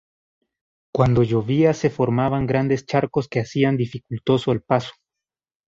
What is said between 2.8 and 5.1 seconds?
charcos que hacían dificultoso el paso.